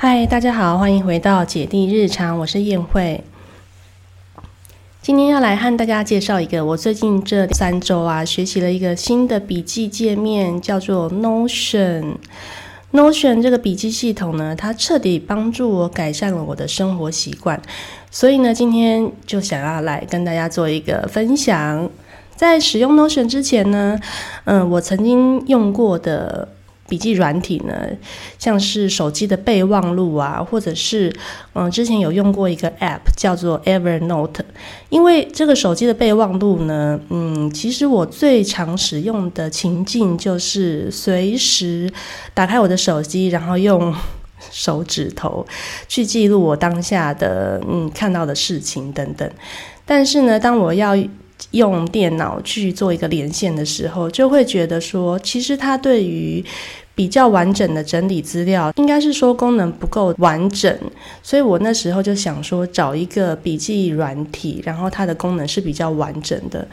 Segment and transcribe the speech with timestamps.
[0.00, 3.24] 嗨，大家好，欢迎回到姐弟日常，我是燕慧。
[5.02, 12.14] 今天要来和大家介绍一个我最近这三周啊学习了一个新的笔记界面，叫做 Notion。
[12.92, 17.60] Notion 这个笔记系统呢，它彻底帮助我改善了我的生活习惯，
[18.08, 21.90] 所以呢，今天就想要来跟大家做一个分享。
[22.36, 23.98] 在使用 Notion 之前呢，
[24.44, 26.50] 嗯，我曾经用过的。
[26.88, 27.86] 笔记软体呢，
[28.38, 31.14] 像是手机的备忘录啊，或者是
[31.52, 34.40] 嗯，之前有用过一个 App 叫做 Evernote。
[34.88, 41.92] 因为这个手机的备忘录呢，嗯，其实我最常使用的情境就是随时
[42.32, 43.94] 打开我的手机，然后用
[44.50, 45.46] 手指头
[45.88, 49.30] 去记录我当下的嗯看到的事情等等。
[49.84, 50.96] 但是呢，当我要
[51.52, 56.44] 用电脑去做一个连线的时候，就会觉得说，其实它对于
[56.94, 60.76] 比较完整的整理资料，应该是说功能不够完整，
[61.22, 66.66] 所以我那时候就想说，找一个笔记软体，然后它的功能是比较完整的。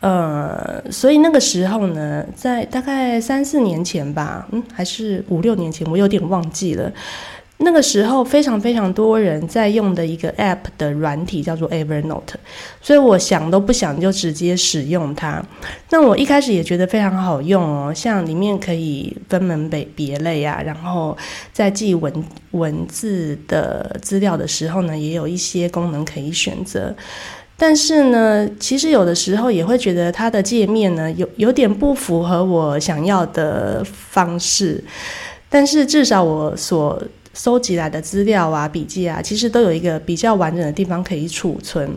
[0.00, 6.90] 呃，所以那个时候呢，在大概三四年前吧，嗯，还是五六年前，我有点忘记了。
[7.64, 12.34] 那个时候非常非常多人在用的一个 App 的软体叫做 Evernote，
[12.80, 15.42] 所以我想都不想就直接使用它。
[15.90, 21.16] 那我一开始也觉得非常好用哦，像里面可以分门别别类啊，然后
[21.52, 22.12] 在记文
[22.50, 26.94] 文字的资料的时候呢，也有一些功能可以选择。
[27.56, 34.82] 但是呢，其实有的时候也会觉得它的界面呢有有点不符合我想要的方式。
[35.48, 37.00] 但是至少我所
[37.34, 41.90] 收集来的资料啊、笔记啊，其实都有一个比较完整的地方可以储存，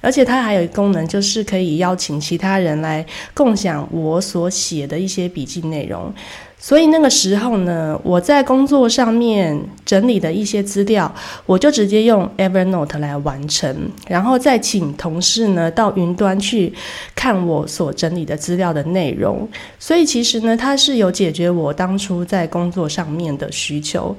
[0.00, 6.12] 而且它还有一个功能，就是可以邀请其他人来共享我所写的一些笔记内容。
[6.60, 11.14] 所以那个时候呢，我在工作上面整理的一些资料，
[11.46, 16.72] 我就直接用 Evernote 来完成，然后再请同事呢到云端去
[17.14, 19.48] 看我所整理的资料的内容。
[19.78, 24.16] 所以其实呢，它是有解决我当初在工作上面的需求。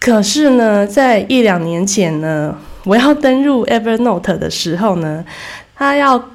[0.00, 5.22] 可是呢，在一两年前呢，我要登入 Evernote 的时候呢，
[5.76, 6.30] 他要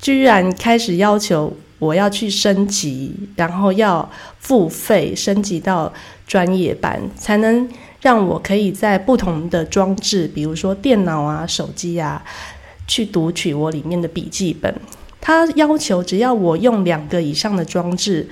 [0.00, 5.92] 居然开始要求我要去升级，然后要付费升级到
[6.26, 7.68] 专业版，才能
[8.00, 12.24] 让我可以在不同的装置，比如说电脑啊、手机啊，
[12.86, 14.74] 去读取我里面的笔记本。
[15.22, 18.26] 他要求只要我用两个以上的装置，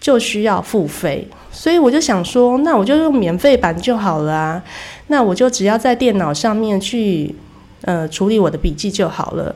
[0.00, 1.28] 就需要付费。
[1.50, 4.62] 所以我就想说，那我就用免费版就好了啊。
[5.08, 7.34] 那我就只要在电脑上面去
[7.82, 9.52] 呃处理我的笔记就好了。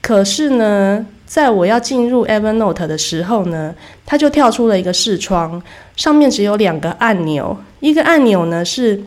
[0.00, 3.74] 可是呢，在我要进入 Evernote 的时候呢，
[4.04, 5.62] 它就跳出了一个视窗，
[5.94, 9.04] 上面只有两个按钮，一个按钮呢是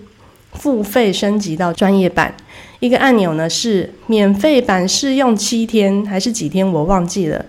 [0.53, 2.33] 付费升级到专业版，
[2.79, 7.43] 一个按钮呢是免费版试用七天还是几天我忘记了，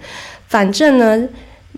[0.48, 1.28] 反正呢。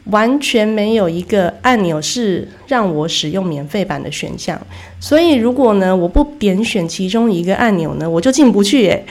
[0.04, 4.60] 完全没有一个按钮是让我使用免费版的选项，
[4.98, 9.04] 所以如果呢我不点选其中一个按钮呢，我就进不去耶。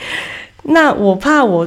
[0.64, 1.66] 那我怕我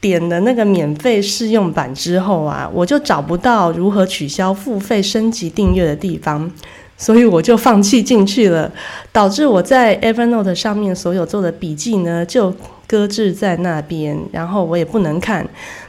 [0.00, 6.50] 点了那个免费试用版之后啊，我就找不到如何取消付费升级订阅的地方，
[6.96, 8.72] 所以我就放弃进去了，
[9.12, 12.54] 导致我在 Evernote 上面所有做的笔记呢就
[12.86, 15.46] 搁置在那边，然后我也不能看，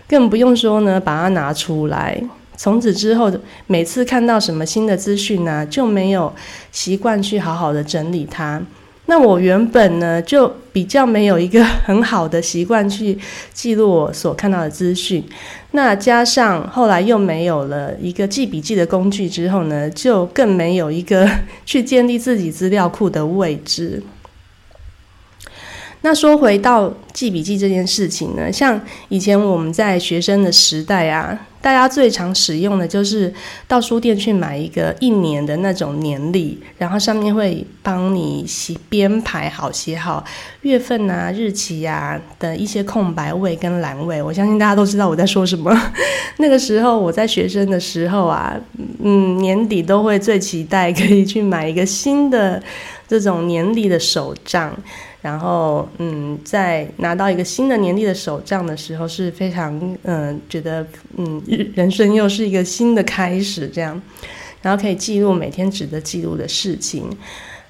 [0.10, 2.22] 更不用说呢把它拿出来。
[2.62, 3.32] 从此之后，
[3.66, 6.32] 每次看到什么新的资讯呢，就没有
[6.72, 8.62] 习惯去好好的整理它。
[9.08, 13.18] 那我原本呢，就比较没有一个很好的习惯去
[13.52, 15.24] 记录我所看到的资讯。
[15.72, 21.28] 那加上后来又没有了一个记笔记的工具之后呢，就更没有一个
[21.66, 24.04] 去建立自己资料库的位置。
[26.04, 28.80] 那说回到记笔记这件事情呢，像
[29.10, 33.32] 以前我们在学生的时代啊，大家最常使用的就是
[33.68, 40.26] 到书店去买一个一年的那种年历，然后上面会帮你写编排好、写好
[40.62, 44.20] 月份啊、日期呀的一些空白位跟栏位。
[44.24, 45.72] 我相信大家都知道我在说什么。
[46.38, 48.60] 那个时候我在学生的时候啊，
[49.04, 52.60] 嗯，年底都会最期待可以去买一个新的
[53.08, 54.76] 这种年历的手账。
[55.22, 60.86] 然后，嗯，在拿到一个新的年历的手账的时候，是非常，嗯，觉得，
[61.16, 61.42] 嗯，
[61.76, 64.02] 人生又是一个新的开始，这样，
[64.64, 67.06] 然后可以记录每天值得记录的事情。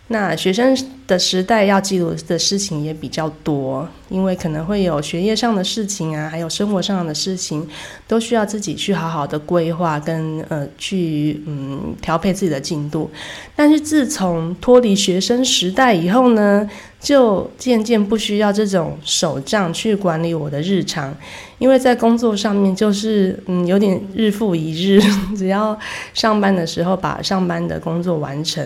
[0.07, 0.77] 那学生
[1.07, 7.65] 的时代要记录的事情也比较多，因为可能会有学业上的事情啊，还有生活上的事情，
[8.09, 13.09] 都需要自己去好好的规划跟呃去嗯调配自己的进度。
[13.56, 16.69] 但是自从脱离学生时代以后呢，
[17.01, 21.12] 就渐渐不需要这种手账去管理我的日常，
[21.57, 25.01] 因为在工作上面就是嗯有点日复一日，
[25.36, 25.77] 只要
[26.13, 28.63] 上班的时候把上班的工作完成，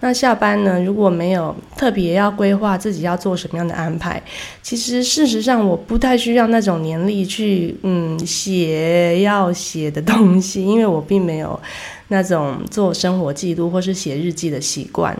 [0.00, 0.80] 那下班呢？
[0.82, 4.22] 如果没有特别要规划自己要做什么样的安排，
[4.62, 11.60] 其实事实上我不太需要那种年历去嗯写要写的东西，因为我并没有
[12.08, 15.14] 那种做生活记录或是写日记的习惯。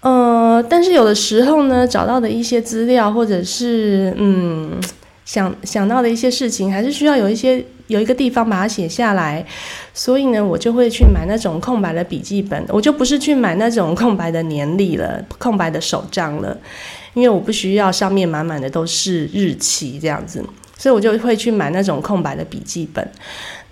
[0.00, 4.80] 呃，但是有的时候呢，找到的一些资料或者是嗯
[5.24, 7.64] 想想到的一些事情，还是需要有一些。
[7.88, 9.42] 有一个地方把它写下来，
[9.94, 16.54] 所以呢，我就会去买那种空白的笔记本，我就不是去买那种空白的年历了，空白的手账了，
[17.14, 20.44] 因为我不需要上面满满的都是日期这样子，
[20.78, 23.06] 所以我就会去买那种空白的笔记本。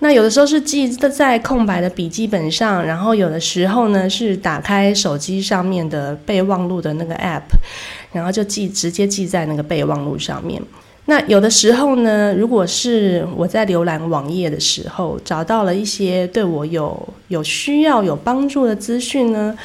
[0.00, 7.40] 那有的时候是记在空白的笔记本上，然后有的时候呢是打开手机上面的备忘录的那个 app，
[8.12, 10.60] 然后就记直接记在那个备忘录上面。
[11.08, 19.56] 那有的时候呢，如果是我在浏览网页的时候，找到了一些对我有有需要、有帮助的资讯呢，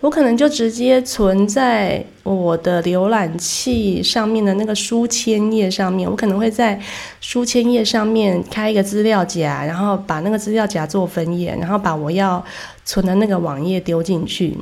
[0.00, 6.08] 我可能就直接存在我的浏览器上面的那个书签页上面。
[6.10, 6.80] 我可能会在
[7.20, 12.44] 书签页上面开一个资料夹，然后把那个资料夹做分页，然后把我要
[12.84, 14.56] 存的那个网页丢进去。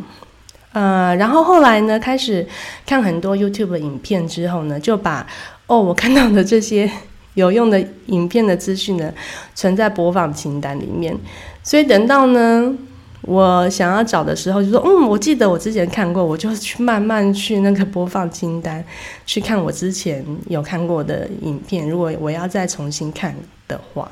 [0.73, 2.47] 呃，然后后来呢，开始
[2.85, 5.27] 看很多 YouTube 的影片之后呢，就把。
[5.69, 6.91] 哦，我看到的这些
[7.35, 9.13] 有用的影片的资讯呢，
[9.55, 11.15] 存在播放清单里面。
[11.63, 12.75] 所以等到呢，
[13.23, 18.85] 我想要找的时候，就说：“嗯，我记得我之前看过，我就去慢慢去那个播放清单
[19.27, 21.89] 去看我之前有看过的影片。
[21.89, 23.35] 如果我要再重新看
[23.67, 24.11] 的话。”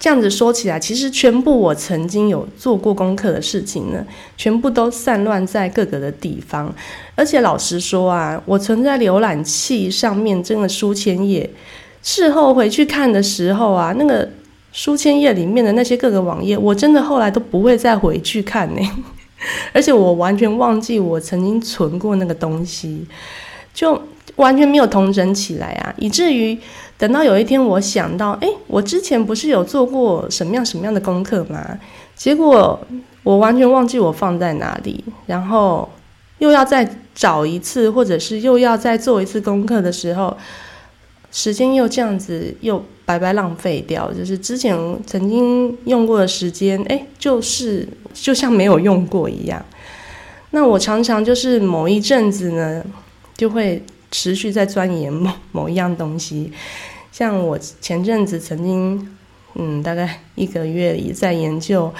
[0.00, 4.06] 这样子说起来，其实全部我曾经有做过功课的事情呢，
[4.36, 6.72] 全部都散乱在各个的地方。
[7.16, 11.50] 而且老实说啊，我存在浏览器上面这个书签页，
[12.00, 14.28] 事后回去看的时候啊，那个
[14.78, 18.80] 书签页里面的那些各个网页，我真的后来都不会再回去看呢。
[19.74, 23.04] 而且我完全忘记我曾经存过那个东西，
[23.74, 24.00] 就
[24.36, 26.56] 完全没有同整起来啊，以至于。
[26.96, 31.78] 等到有一天，我想到，哎，我之前不是有做过什么样什么样的功课吗？
[32.16, 32.78] 结果
[33.22, 35.88] 我完全忘记我放在哪里，然后
[36.38, 40.36] 又要再找一次，或者是又要再做一次功课的时候，
[41.30, 44.76] 时间又这样子又白白浪费掉，就是之前
[45.06, 49.64] 曾经用过的时间，哎，就是就像没有用过一样。
[50.50, 52.84] 那我常常就是某一阵子呢，
[53.36, 53.82] 就会。
[54.10, 56.50] 持续在钻研某某一样东西，
[57.12, 59.16] 像我前阵子曾经，
[59.54, 61.92] 嗯，大概一个月里在研究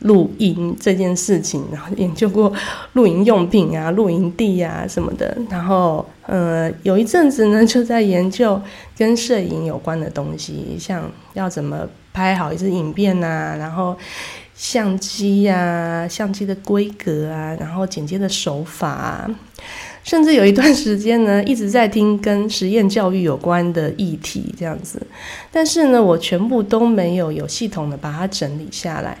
[0.00, 2.52] 露营这件事情，然后研究过
[2.92, 8.60] 露营用品啊、露营地啊什么的，然后呃，有一阵子呢就在研究
[8.96, 13.96] 跟摄影有关的东西，像要怎么拍好一支影片啊，然后
[14.54, 19.30] 相机呀、相机的规格啊，然后剪接的手法啊。
[20.04, 25.04] 甚至有一段时间呢，一直在听跟实验教育有关的议题这样子，
[25.50, 29.18] 但是呢，我全部都没有有系统的把它整理下来，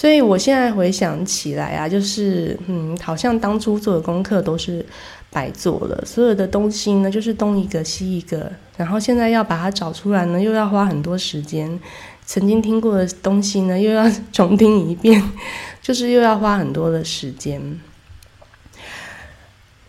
[0.00, 4.82] 所以我现在回想起来啊，就是嗯，好像当初做的功课都是
[5.28, 11.78] 白做了，所有的东西呢，就是东一个西一个，然后现在要把它找出来呢，又要花很多时间，
[12.24, 15.22] 曾经听过的东西呢，又要重听一遍，
[15.82, 17.60] 就是又要花很多的时间。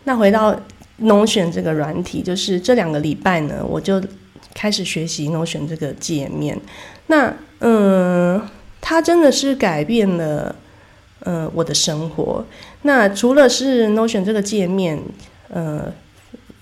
[0.04, 0.54] 那回到
[1.00, 3.98] Notion 这个软体，就是这两个礼拜呢，我就
[4.52, 6.60] 开始学习 Notion 这个界面。
[7.06, 8.42] 那嗯，
[8.92, 10.54] 它真的是改变了
[11.20, 12.44] 呃我的生活。
[12.82, 15.00] 那除了是 Notion 这个界面，
[15.48, 15.90] 呃，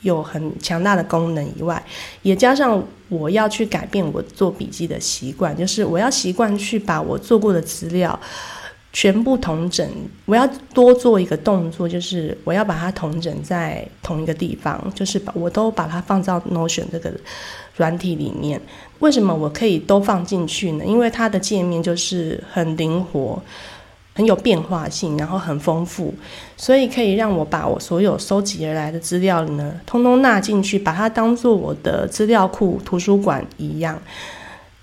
[0.03, 1.83] 有很强大的功能以外，
[2.23, 8.19] 也加上我要去改变我做笔记的习惯，就是我要习惯去把我做过的资料。
[8.93, 9.89] 全部同整，
[10.25, 10.45] 我要
[10.75, 17.13] 多做一个动作，就是我要把它同整在同一个地方，就是把我都把它放到 Notion 这个
[17.77, 18.61] 软体里面。
[19.01, 20.85] 为什么我可以都放进去呢？
[20.87, 23.43] 因为它的界面就是很灵活、
[24.15, 26.15] 很有变化性，然后很丰富，
[26.57, 34.01] 所以可以让我把我所有收集而来的资料呢，通通纳进去，把它当做我的资料库、图书馆一样。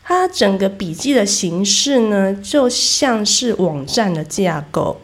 [0.03, 4.99] 它整个笔记的形式呢，就像是网站的架构，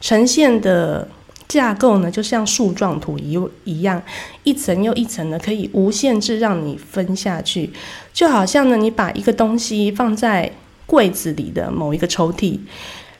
[0.00, 1.08] 呈现的
[1.48, 4.02] 架构呢，就像树状图一一样，
[4.44, 7.70] 一层又一层的，可以无限制让你分下去。
[8.12, 10.52] 就好像呢，你把一个东西放在
[10.84, 12.58] 柜子里的某一个抽屉，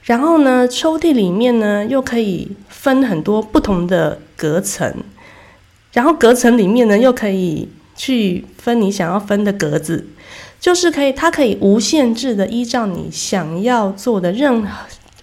[0.02, 4.94] 然后呢，抽屉里面呢又可以分很多不同的隔层，
[5.92, 7.66] 然后隔层里面呢又可以
[7.97, 10.06] 去分你想要分的格子，
[10.61, 14.68] 就是可以，它可以无限制的依照你想要做的任何。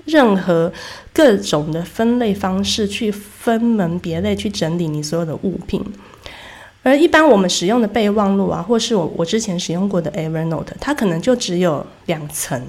[0.06, 0.72] 任何
[1.16, 5.82] 各种的分类方式去分门别类去整理你所有的物品，
[6.84, 12.62] 而一般我们使用的备忘录啊，或是我我之前使用过的 Evernote，它可能就只有两层，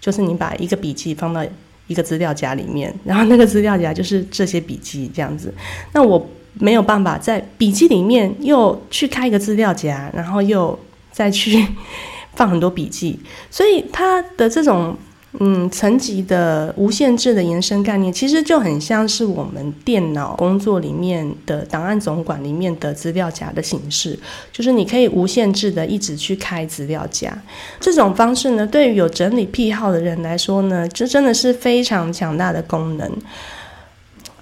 [0.00, 1.44] 就是你把一个笔记放到
[1.88, 5.52] 一个资料夹里面，然后那个资料夹就是这些笔记这样子。
[5.92, 6.24] 那我
[6.54, 10.78] 没有办法在笔记里面又去开一个资料夹，然后又
[11.10, 11.66] 再去
[12.36, 13.18] 放很多笔记，
[13.50, 14.96] 所以它的这种。
[15.40, 24.18] 嗯，层级的无限制的延伸概念，其实就很像是我们电脑工作里面的档案总管里面的资料夹的形式，
[24.52, 27.32] 就是你可以无限制的一直去开资料夹。
[27.80, 33.10] 这种方式呢，对于有整理癖好的人来说呢，这真的是非常强大的功能。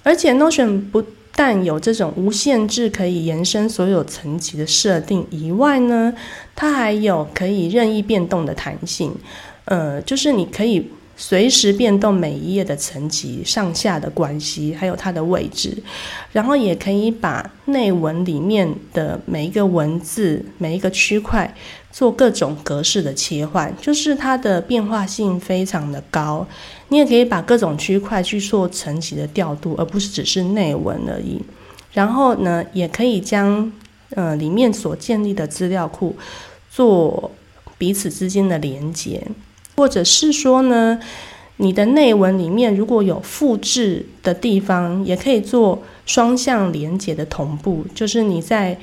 [0.03, 1.01] 而且 Notion 不
[1.33, 6.13] 但有这种无限制可以延伸所有层级的设定以外呢，
[6.53, 9.13] 它还有可以任意变动的弹性。
[9.65, 15.77] 呃，就是你可以随时变动每一页的层级上下的关系，还有它的位置，
[16.31, 21.53] 然后也可以把内文里面的每一个文字、每一个区块
[21.91, 26.47] 做各种格式的切换，就是它的变化性非常的高。
[26.87, 31.39] 你也可以把各种区块去做层级的调度，而不是只是内文而已。
[31.93, 33.71] 然后呢，也可以将
[34.15, 36.15] 呃里面所建立的资料库
[36.71, 37.29] 做
[37.77, 39.21] 彼此之间的连接。
[39.81, 40.99] 或者是说呢，
[41.57, 48.77] 你的内文里面如果有复制的地方，也可以做双向连接的同步，就是你在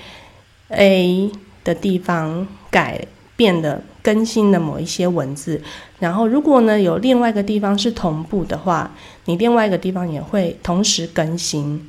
[0.71, 1.31] A
[1.63, 5.63] 的地方改变的更新的某一些文字，
[6.01, 8.91] 然后如果呢有另外一个地方是同步的话，
[9.27, 11.89] 你另外一个地方也会同时更新。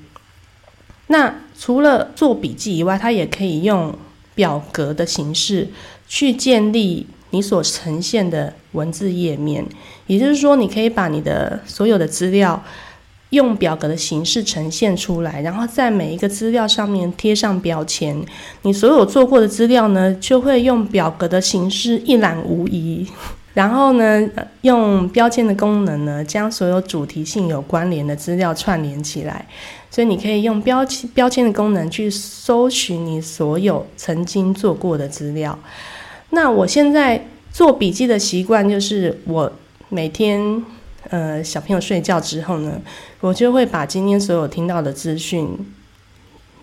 [1.07, 3.97] 那除了做笔记以外，它也可以用
[4.35, 5.69] 表格的形式
[6.07, 7.07] 去建立。
[7.31, 9.65] 你所呈现的文字页面，
[10.07, 12.63] 也就是说，你可以把你的所有的资料
[13.29, 18.19] 用表格的形式呈现出来，然后在每一个资料上面贴上标签。
[18.63, 23.07] 你所有做过的资料呢，就会用表格的形式一览无遗。
[23.53, 24.29] 然后呢，
[24.61, 29.45] 用标签的功能呢，将所有主题性有关联的资料串联起来。
[29.91, 35.57] 所以你可以用标签标签的功能去搜寻你所有曾经做过的资料。
[36.31, 39.51] 那我现在做笔记的习惯就是，我
[39.89, 40.63] 每天
[41.09, 42.79] 呃小朋友睡觉之后呢，
[43.19, 45.47] 我就会把今天所有听到的资讯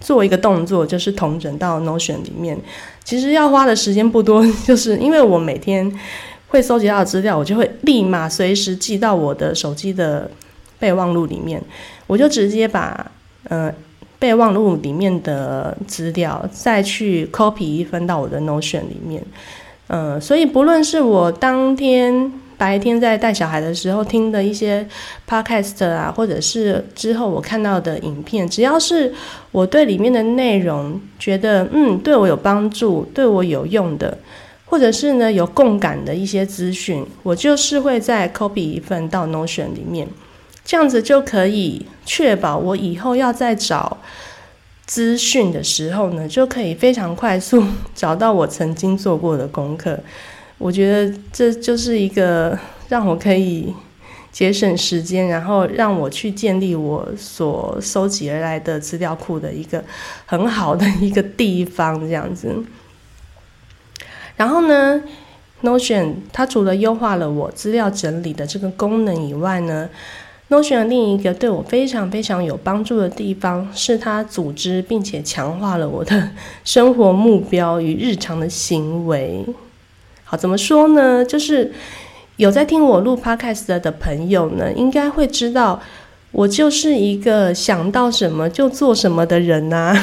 [0.01, 2.57] 做一个动作，就是同整到 Notion 里面。
[3.03, 5.93] 其实要花的时间不多，就是因为我每天
[6.49, 10.31] 会搜集到的资料，我就会立马随时记到我的手机的
[10.79, 11.61] 备忘录里面，
[12.07, 13.11] 我就直接把
[13.49, 13.75] 呃。
[14.19, 19.23] 备忘录里面的资料，再去 copy 一份到我的 Notion 里面。
[19.89, 24.85] 嗯，所以不论是我当天白天在带小孩的时候听的一些
[25.29, 29.15] podcast 啊，或者是之后我看到的影片，只要是
[29.53, 34.17] 我对里面的内容觉得嗯对我有帮助、对我有用的，
[34.65, 40.09] 或者是呢有共感的一些资讯，我就是会在 copy 一份到 Notion 里面。
[40.67, 43.97] 这样子就可以确保我以后要在找
[44.85, 49.99] 资讯的时候呢，就可以非常快速找到我曾经做过的功课。
[50.59, 52.59] 我觉得这就是一个
[52.89, 53.73] 让我可以
[54.33, 59.85] 节省时间，然后让我去建立我所收集而来的资料库的一个
[60.25, 62.01] 很好的一个地方。
[62.01, 62.55] 这样子，
[64.37, 65.03] 然后呢
[65.63, 69.89] ，Notion 它除了优化了我资料整理的这个功能以外呢
[70.49, 76.31] ，Notion 的另一个对我非常非常有帮助的地方，是它组织并且强化了我的
[76.65, 79.45] 生活目标与日常的行为。
[80.25, 81.25] 好，怎么说呢？
[81.25, 81.73] 就是
[82.37, 85.81] 有在听我录 Podcast 的朋友呢，应该会知道，
[86.33, 89.97] 我就是一个想到什么就做什么的人呐。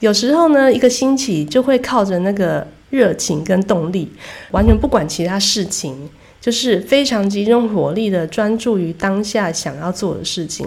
[0.00, 4.10] 有时候呢，一个星期就会靠着那个热情跟动力，
[4.52, 6.08] 完全不管其他事情。
[6.40, 10.66] 就是非常集中火力的专注于当下想要做的事情，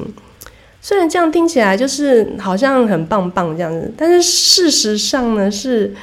[0.82, 5.94] 虽然这样听起来就是好像很棒棒这样子，但是事实上呢，是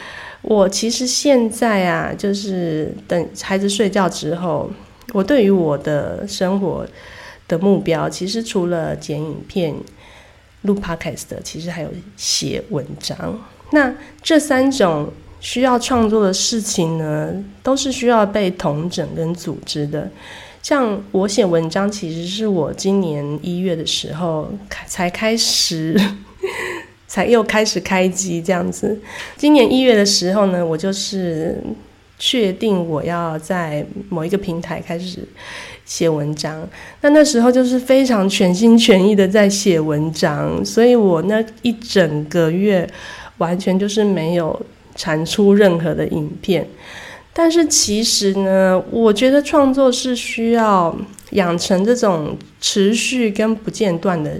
[0.42, 4.70] 我其实现在啊，就是等孩子睡觉之后，
[5.12, 6.86] 我对于我的生活
[7.46, 9.74] 的目标，其实除了剪影片，
[10.62, 13.38] 录 podcast，其实还有写文章。
[13.72, 20.08] 那这三种需要创作的事情呢，都是需要被统整跟组织的。
[20.62, 24.50] 像我写文章，其实是我今年一月的时候
[24.86, 25.98] 才开始，
[27.06, 28.98] 才又开始开机这样子。
[29.36, 31.56] 今年一月的时候呢，我就是
[32.18, 35.26] 确定我要在某一个平台开始
[35.86, 36.68] 写文章。
[37.00, 42.86] 那那时候就是非常全心全意的在写文章，所以我那一整个月
[43.38, 44.60] 完全就是没有
[44.98, 46.68] 产出任何的影片。
[47.32, 50.94] 但是其实呢，我觉得创作是需要
[51.30, 54.32] 养成这种持续跟不间断的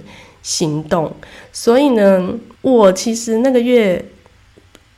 [0.43, 1.15] 行动。
[1.53, 4.05] 所以呢，我其实那个月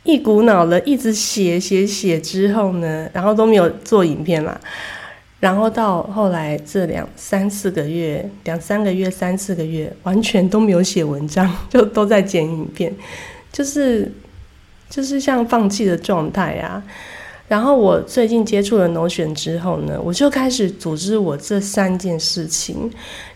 [0.04, 4.58] 一股脑的一直写写写之后呢，然后都没有做影片嘛。
[5.38, 12.94] 然后到后来这两三四个月，两三个月、三四个月，完全都没有写文章，就都在剪影片，
[13.52, 14.10] 就是
[14.90, 16.82] 就是像放弃的状态啊。
[17.48, 22.88] 然后我最近接触了 Notion 之后呢，我就开始组织我这三件事情，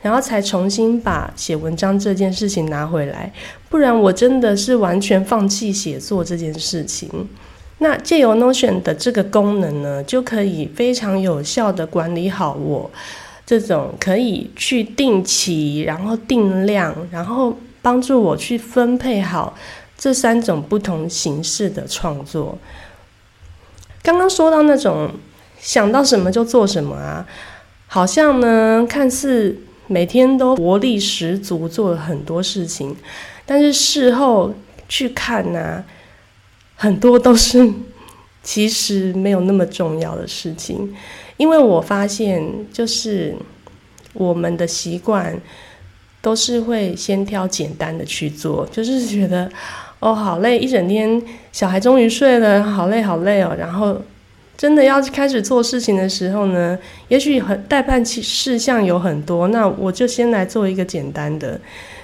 [0.02, 3.32] 然后才重新把写文章这件事情拿回来。
[3.68, 7.08] 不然我真的是完全放弃写作这件事情。
[7.78, 12.88] 那借由 Notion 的这个功能呢，就可以非常有效的管理好我
[13.44, 19.58] 这种可以去定期，然后定量，然后帮助我去分配好
[19.96, 22.58] 这三种不同形式的创作。
[24.02, 25.12] 刚刚说到那种
[25.58, 27.26] 想到什么就做什么啊，
[27.86, 32.94] 好像呢看似每天都活力十足，做了很多事情，
[33.46, 34.54] 但是事后
[34.90, 35.82] 去看呢，
[36.74, 37.72] 很多都是
[38.42, 40.94] 其实没有那么重要的事情，
[41.38, 43.34] 因为我发现就是
[44.12, 45.40] 我们的习惯
[46.20, 49.50] 都是会先挑简单的去做，就是觉得。
[50.04, 53.56] 哦，好累，一整天，小孩终于睡了，好累，好累哦。
[53.58, 53.96] 然后，
[54.54, 61.58] 真的要开始做事情的时候呢，也许很代办事项有很多，那我就先来做一个简单的，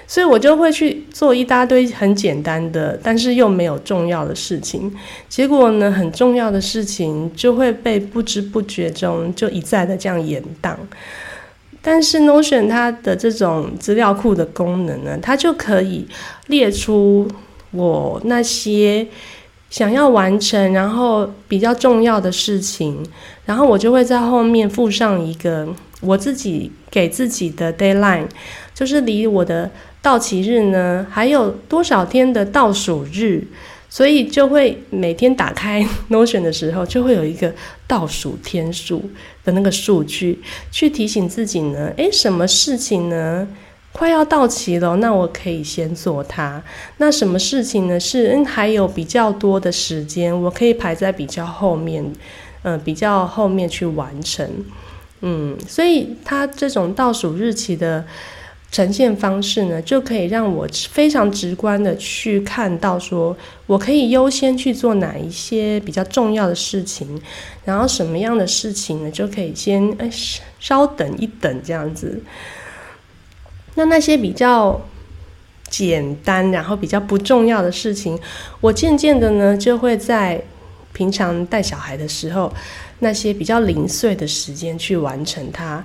[0.07, 4.91] 所以我就会去做一大堆很简单的，但是又没有重要的事情。
[5.29, 10.73] 结果呢，很重要的事情就会被不知不觉中就一再的这样延宕。
[11.83, 16.07] 但是 Notion 它的这种资料库的功能呢，它就可以
[16.47, 17.27] 列出。
[17.71, 19.07] 我那些
[19.69, 23.05] 想要完成，然后比较重要的事情，
[23.45, 25.67] 然后我就会在后面附上一个
[26.01, 28.27] 我自己给自己的 deadline，
[28.73, 33.43] 就是离我的到期日呢还有多少天的倒数日，
[33.89, 37.53] 所以就会每天打开 Notion 的时候，就会有一个
[37.87, 39.09] 倒数天数
[39.45, 40.39] 的那个数据，
[40.71, 43.47] 去提醒自己呢，诶，什么事情呢？
[43.93, 46.63] 快要到期了，那我可以先做它。
[46.97, 47.99] 那什么事情呢？
[47.99, 52.11] 是嗯，还有比较多的时间，我可以排在比较后面，
[52.63, 54.49] 嗯，比较后面去完成。
[55.21, 58.03] 嗯，所以它这种倒数日期的
[58.71, 63.35] 呈现方式呢，就可以让我非常直观的去看到，说
[63.67, 67.21] 我可以优先去做哪一些比较重要的事情，
[67.65, 70.09] 然后什么样的事情呢，就可以先哎
[70.59, 72.23] 稍等一等这样子。
[73.75, 74.79] 那那些比较
[75.69, 78.19] 简单，然后比较不重要的事情，
[78.59, 80.41] 我渐渐的呢，就会在
[80.93, 82.53] 平常带小孩的时候，
[82.99, 85.83] 那些比较零碎的时间去完成它。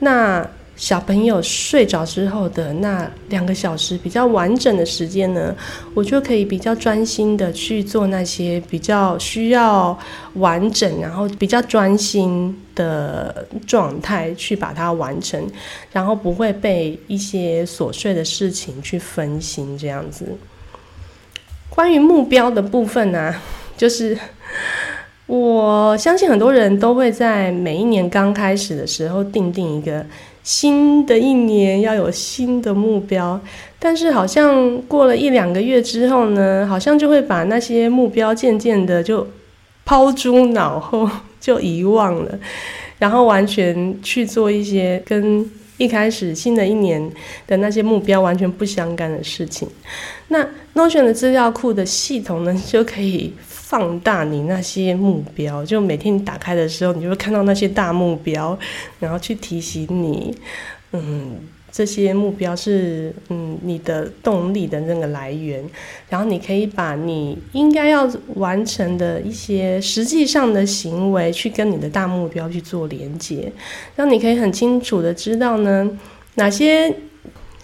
[0.00, 0.44] 那
[0.78, 5.52] 小朋友睡着之后的那两个小时比较完整的时间呢，
[5.92, 9.98] 我就可以比较专心的去做那些比较需要
[10.34, 15.44] 完整，然后比较专心的状态去把它完成，
[15.90, 20.26] 然后不会被一些琐碎的事情去分心这样子。
[21.68, 23.34] 关于目标的部分呢，
[23.76, 24.16] 就是
[25.26, 30.06] 我相信很多人都会在每一年刚开始的时候定定一个。
[30.48, 33.38] 新的一年要有新的目标，
[33.78, 39.26] 但是好像过了一两个月之后呢，好像就会把那些目标渐渐的就
[39.84, 41.06] 抛诸脑后，
[41.38, 42.38] 就遗忘了，
[42.98, 46.98] 然后完全去做一些跟一开始新的一年
[47.46, 49.68] 的那些目标完全不相干的事情。
[50.28, 50.42] 那
[50.74, 53.34] Notion 的资料库的系统呢，就可以。
[53.68, 58.58] 放大你那些目标，就每天你打开的时候，你就会看到那些大目标，
[58.98, 60.34] 然后去提醒你，
[60.92, 61.36] 嗯，
[61.70, 65.62] 这些目标是嗯你的动力的那个来源，
[66.08, 73.52] 然后你可以把你应该要完成的一些实际上的行为，去跟你的大目标去做连接，
[73.96, 75.90] 让你可以很清楚的知道呢
[76.36, 76.90] 哪些。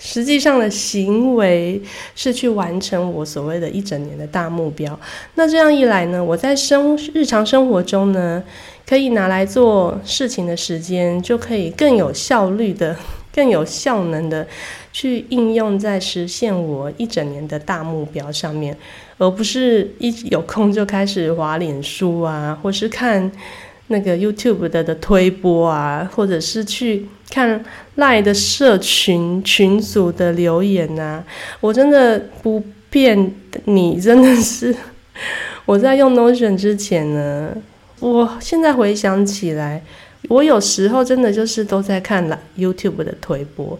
[0.07, 1.81] 实际上的行为
[2.15, 4.97] 是去完成我所谓的一整年的大目标。
[5.35, 8.45] 那这样一来呢，我在生日常生活中呢，
[8.87, 12.95] 可以拿来做事情的时间，就可以更有效率的、
[13.35, 14.47] 更有效能的
[14.93, 18.77] 去应用在实现我一整年的大目标上面，
[19.17, 23.33] 而不是一有空就开始滑脸书啊，或是看。
[23.89, 27.65] 那个 YouTube 的的推播啊，或者是去看
[27.97, 31.23] Line 的社群群组的留言呐，
[31.61, 34.75] 我真的不骗你，真的是
[35.67, 37.55] 我在用 Notion 之前呢，
[38.01, 39.83] 我现在回想起来，
[40.29, 43.79] 我有时候真的就是都在看 YouTube 的推播。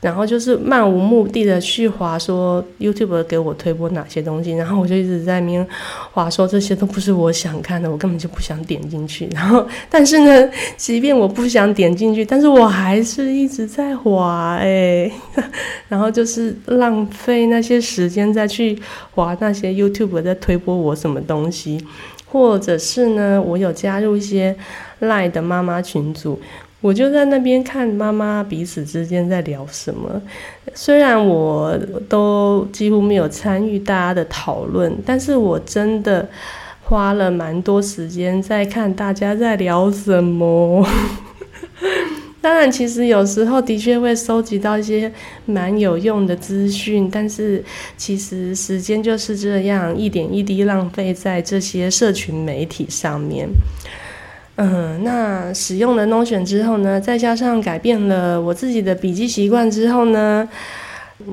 [0.00, 5.66] 然后就是漫无目的的去划，说 YouTube 给我推播哪些东西，然后我就一直在那边
[6.12, 9.28] 划，说这些都不是我想看的，我根本就不想点进去。
[9.34, 15.10] 然后，但是呢，即便我不想点进去，但是我还是一直在划，哎，
[15.88, 18.78] 然后就是浪费那些时间再去
[19.14, 21.78] 划那些 YouTube 在推播我什么东西，
[22.24, 24.56] 或者是呢，我有加入一些
[25.00, 26.40] 赖的妈妈群组。
[26.80, 30.20] 我就在那边看妈妈彼此之间在聊什么，
[30.74, 36.26] 虽然我都几乎没有参与大家的讨论，但是我真的
[36.82, 40.86] 花了蛮多时间在看大家在聊什么。
[42.42, 45.12] 当然，其实有时候的确会收集到一些
[45.44, 47.62] 蛮有用的资讯，但是
[47.98, 53.46] 其实时间就是这样一点一滴浪费在这些社群媒体上面。
[54.62, 60.46] 嗯，那使用了 Notion 之后呢，再加上改变了我自己的笔记习惯之后呢，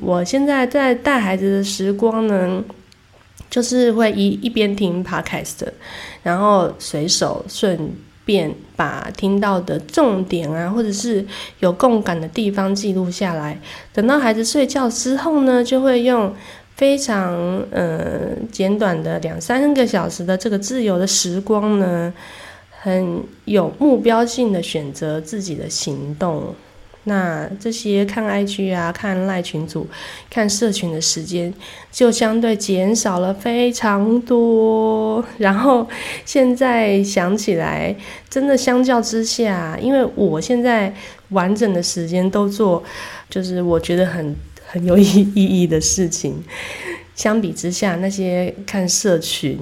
[0.00, 2.64] 我现在在带孩子的时光呢，
[3.50, 5.66] 就是会一一边听 Podcast，
[6.22, 7.92] 然后随手顺
[8.24, 11.22] 便把听到的重点啊，或者是
[11.60, 13.60] 有共感的地方记录下来。
[13.92, 16.34] 等到孩子睡觉之后呢，就会用
[16.76, 17.36] 非常
[17.72, 22.10] 嗯简短的两三个小时的这个自由的时光呢。
[22.80, 26.54] 很有目标性的选择自己的行动，
[27.04, 29.86] 那这些看 IG 啊、看赖群组、
[30.30, 31.52] 看社群的时间
[31.90, 35.24] 就相对减少了非常多。
[35.38, 35.88] 然后
[36.24, 37.94] 现在想起来，
[38.30, 40.94] 真的相较之下，因为我现在
[41.30, 42.84] 完整的时间都做，
[43.28, 46.44] 就是我觉得很很有意意义的事情，
[47.16, 49.58] 相比之下，那些看社群。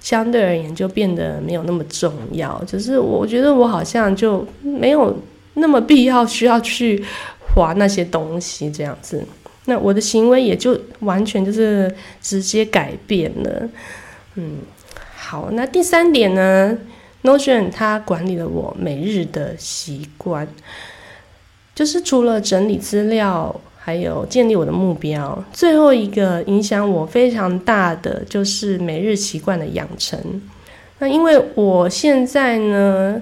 [0.00, 5.14] 相对而言就变得没有那么重要，就是我觉得我好像就没有
[5.54, 7.04] 那么必要需要去
[7.54, 9.22] 划那些东西这样子，
[9.66, 13.68] 那我的行为也就完全就是直接改变了。
[14.36, 14.58] 嗯，
[15.14, 16.76] 好，那第三点呢
[17.22, 20.48] ，Notion 它管理了我每日的习惯，
[21.74, 23.60] 就是除了整理资料。
[23.82, 30.20] 还有建立我的目标，最后一个影响我非常大的就是每日习惯的养成。
[30.98, 33.20] 那因为我现在呢。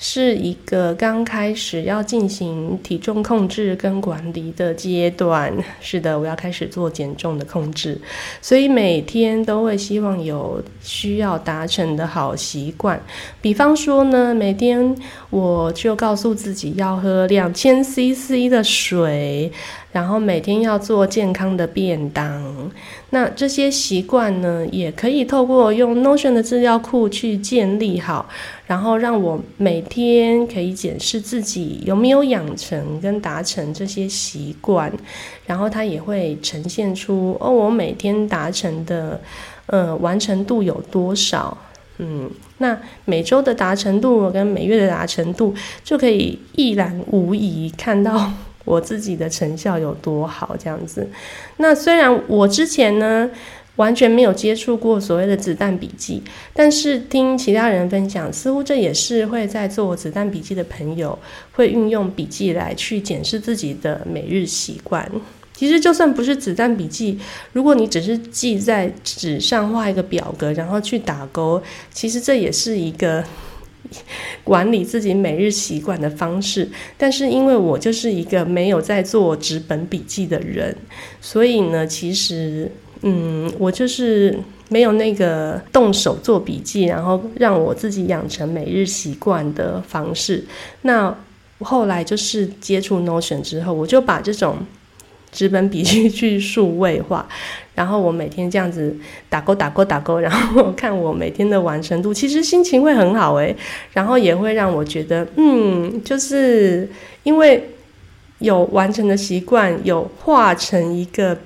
[0.00, 5.52] 是一个刚开始要进行体重控制跟管理的阶段。
[5.80, 8.00] 是的，我要开始做减重的控制，
[8.40, 13.02] 所以每天都会希望有需要达成的好习惯。
[13.40, 14.96] 比方说呢，每天
[15.30, 19.50] 我就告诉自己要喝两千 CC 的水，
[19.92, 22.70] 然后每天要做健康的便当。
[23.10, 28.28] 那这些习惯呢，也可以透过用 Notion 的资料库去建立好。
[28.66, 34.92] 然后让我每天可以检视自己有没有养成跟达成这些习惯，
[35.46, 39.18] 然后它也会呈现出哦，我每天达成的
[39.68, 41.56] 呃完成度有多少？
[41.96, 48.30] 嗯，那每周的达成度跟每月的达成度就可以一览无遗看到
[48.68, 51.08] 我自己的成效有多好这样子。
[51.56, 53.30] 那虽然我之前呢。
[53.78, 56.20] 完全没有接触过所谓的子弹笔记，
[56.52, 61.16] 但是听其他人分享，似乎这也是会在做子弹笔记的朋友
[61.52, 65.08] 会运用笔记来去检视自己的每日习惯。
[65.54, 67.20] 其实就算不是子弹笔记，
[67.52, 73.22] 如果你只是记在纸上画一个表格，然后去打勾，其实这也是一个
[74.44, 76.68] 管理自己每日习惯的方式。
[76.96, 80.74] 但是因为我就是一个没有在做纸本笔记的人，
[81.20, 82.70] 所以呢，其实。
[83.02, 84.36] 嗯，我就是
[84.70, 90.44] 没有那个动手做笔记，然后让我自己养成每日习惯的方式。
[90.82, 91.16] 那
[91.60, 94.56] 后来就是接触 Notion 之后，我就把这种
[95.32, 97.26] 纸本笔记 去数位化，
[97.74, 98.96] 然后我每天这样子
[99.28, 103.56] 打勾打勾打勾，然后看我每天的完成度，其实心情会很好诶，
[103.92, 106.88] 然后也会让我觉得，嗯，就是
[107.22, 107.62] 因为。
[108.40, 111.36] 有完成的习惯，有化成一个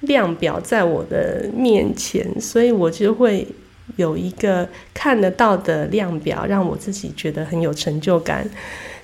[0.00, 3.46] 量表在我的面前，所以我就会
[3.94, 8.44] 有一个看得到的量表，让我自己觉得很有成就感，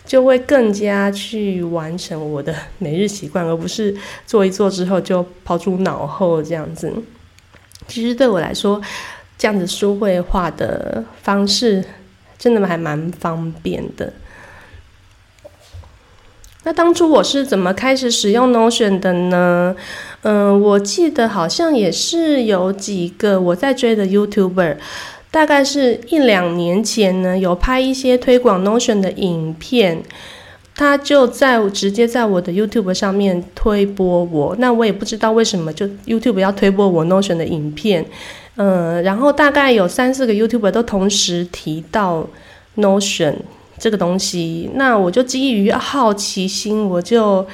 [0.04, 3.94] 就会更加去完成我的每日习惯，而不是
[4.26, 6.92] 做一做之后就抛诸脑后这样子。
[7.88, 8.80] 其实对我来说，
[9.38, 11.84] 这样子书绘画的方式
[12.38, 14.12] 真的还蛮方便的。
[16.64, 19.74] 那当初我是怎么开始使用 Notion 的呢？
[20.22, 24.76] 嗯，我记得好像也是有几个我在追的 YouTuber，
[25.32, 30.00] 大概是一两年前呢，有拍一些推广 Notion 的影片，
[30.76, 34.54] 他就在直接在我的 YouTube 上面推播我。
[34.60, 38.06] 那我也不知道为什么就 YouTube 要推播我 Notion 的影片，
[38.54, 42.28] 嗯，然后大概有三四个 YouTuber 都同时提到
[42.76, 43.34] Notion。
[43.78, 47.44] 这个东西，那我就基于好奇心，我就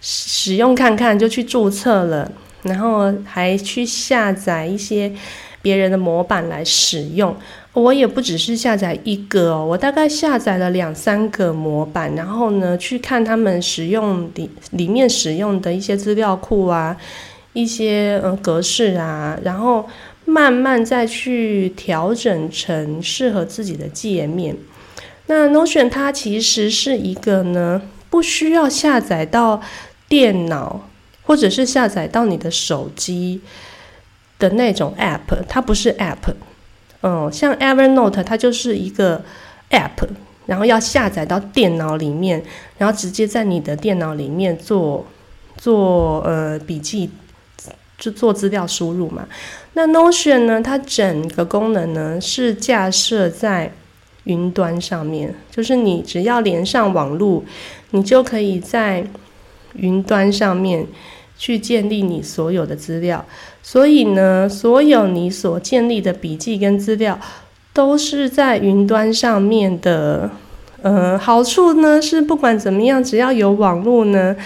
[0.00, 2.28] 使用看看，就去注册了，
[2.62, 5.12] 然后还去下载一些
[5.66, 7.34] 别人的模板来使用。
[7.72, 16.96] 我也不只是下载一个，我大概下载了两三个模板，然后呢，去看他们使用里里面使用的一些资料库啊，
[17.52, 19.84] 一些呃格式啊，然后
[20.24, 24.56] 慢慢再去调整成适合自己的界面。
[25.26, 29.60] 那 Notion 它其实是一个呢，不需要下载到
[30.08, 30.88] 电脑
[31.24, 33.40] 或者是下载到你的手机
[34.38, 36.34] 的那种 App，它不是 App。
[37.02, 39.22] 嗯，像 Evernote 它就是一个
[39.70, 40.08] App，
[40.46, 42.42] 然后要下载到电脑里面，
[42.78, 45.06] 然后直接在你的电脑里面做
[45.56, 47.10] 做呃笔记，
[47.98, 49.26] 就做资料输入嘛。
[49.74, 53.70] 那 Notion 呢，它整个功能呢是架设在
[54.24, 57.44] 云端上面，就是你只要连上网络，
[57.90, 59.06] 你就可以在
[59.74, 60.86] 云端上面
[61.38, 63.24] 去建立你所有的资料。
[63.62, 67.18] 所以呢，所有你所建立的笔记跟资料
[67.72, 70.30] 都是在云端上面的。
[70.82, 74.36] 呃，好处呢是不管怎么样，只要有网络呢，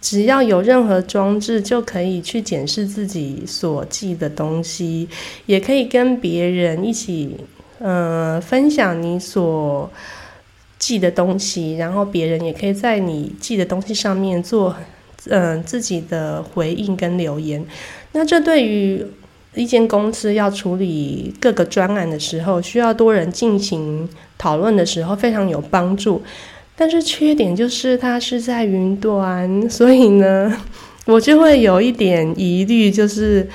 [0.00, 5.08] 只要有任何装置，就可以去检视自己所记的东西，
[5.46, 7.36] 也可以跟别人一起。
[7.80, 9.88] 呃，分享你所
[10.80, 14.74] 记的东西，然后别人也可以在你记的东西上面做
[15.28, 17.64] 嗯自己的回应跟留言。
[18.12, 19.04] 那这对于
[19.54, 26.22] 一间公司要处理各个专案的时候，需要多人进行讨论的时候，非常有帮助。
[26.76, 30.56] 但是缺点就是它是在云端，所以呢，
[31.06, 33.48] 我就会有一点疑虑，就是。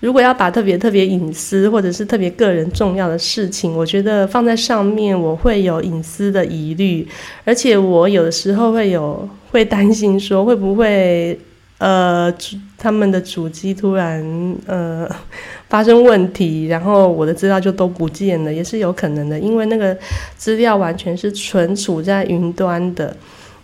[0.00, 7.06] 如果要把特别特别隐私或者是特别个人重要的事情，我觉得放在上面我会有隐私的疑虑，
[7.44, 11.38] 而且我有的时候会有会担心说会不会
[11.78, 12.32] 呃
[12.78, 14.24] 他们的主机突然
[14.66, 15.06] 呃
[15.68, 19.96] 发生问题，然后我的资料就都不见了，也是有可能的，因为那个
[20.36, 23.14] 资料完全是存储在云端的。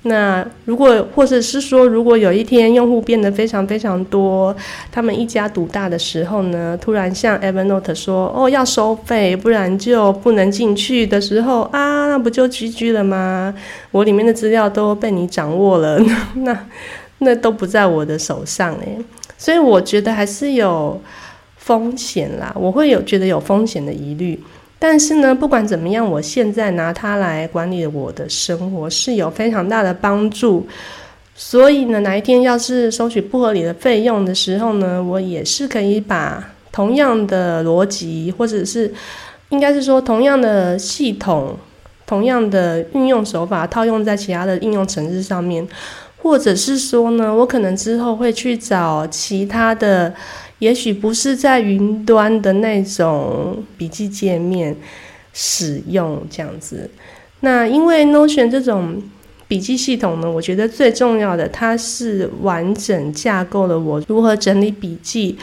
[0.07, 4.55] 那如果或者是说，如果有一天用户变得非常非常多，
[4.90, 13.53] 他们一家独大的时候呢，突然向 Evernote 说哦要收费，不然就不能进去的时候啊，那不就 GG 了吗？
[13.90, 16.01] 我里面的资料都被你掌握了，
[16.37, 16.66] 那
[17.19, 18.99] 那都不在我的手上诶。
[19.37, 21.01] 所以我觉得还是有
[21.57, 24.40] 风险啦，我会有觉得有风险的疑虑。
[24.79, 30.67] 但是呢，不管怎么样，我现在拿它来管理我的生活是有非常大的帮助。
[31.35, 38.93] 所以呢，哪一天要是收取不合理的费用的时候呢，我也是可以把同样的逻辑，或者是
[39.49, 41.57] 应该是说同样的系统、
[42.07, 45.67] 同样的运用手法套用在其他的应用程式上面，
[46.23, 50.12] 或者是说呢，我可能之后会去找其他的。
[50.59, 54.75] 也许不是在云端的那种笔记界面
[55.33, 56.88] 使用这样子。
[57.40, 59.03] 那因为 Notion 这种
[59.47, 65.37] 笔记系统呢，我觉得最重要的，它是完整架构了我如何整理笔记、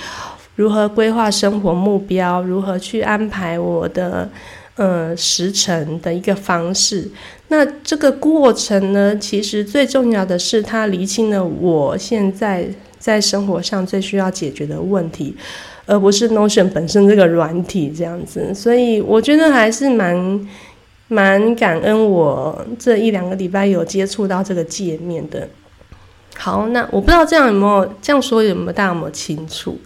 [0.55, 4.29] 如何规划生活目标、如何去安排我的
[4.75, 7.09] 呃时程的一个方式。
[7.53, 12.67] 那这个过程呢，其实最重要的是它厘清了我现在。
[13.03, 15.35] 在生活上最需要解决的问题，
[15.85, 20.47] 而不是 Notion 本身这个软体这样子，所以我觉得还是蛮
[21.09, 25.45] 蛮感恩我这一两个礼拜有接触到这个界面的。
[26.37, 29.77] 好，那我不知道这样有没有这样说有没有大家有没有清楚？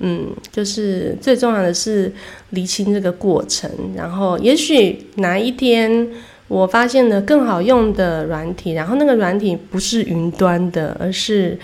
[0.00, 2.12] 嗯，就是最重要的是
[2.50, 6.08] 厘清这个过程，然后也许哪一天
[6.48, 11.58] 我发现了更好用的软体，然后那个软体不是云端的，而是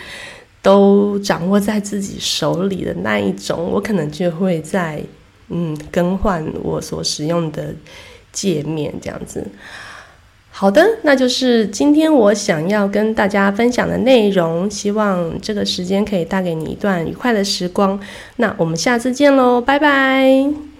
[0.62, 5.02] 都掌握在自己手里的那一种，我可能就会在
[5.48, 7.74] 嗯更换我所使用的
[8.30, 9.44] 界面这样子。
[10.56, 14.70] 好的，那就是今天我想要跟大家分享的内容。
[14.70, 17.98] 希望这个时间可以带给你一段愉快的时光。
[18.36, 20.73] 那我们下次见喽，拜拜。